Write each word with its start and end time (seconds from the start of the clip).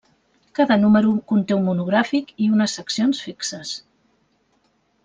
Cada 0.59 0.77
número 0.83 1.11
conté 1.33 1.57
un 1.59 1.67
monogràfic 1.69 2.35
i 2.47 2.51
unes 2.57 2.77
seccions 2.81 3.23
fixes. 3.29 3.79